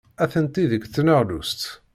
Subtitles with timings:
[0.23, 1.61] Atenti deg tneɣlust.